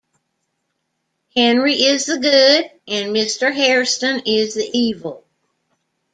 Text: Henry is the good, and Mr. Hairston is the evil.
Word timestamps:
Henry 1.35 1.75
is 1.75 2.07
the 2.07 2.17
good, 2.17 2.71
and 2.87 3.15
Mr. 3.15 3.53
Hairston 3.53 4.23
is 4.25 4.55
the 4.55 4.67
evil. 4.75 5.23